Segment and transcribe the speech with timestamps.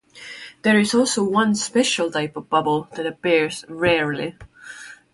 [0.63, 4.35] There is also one special type of bubble that appears rarely.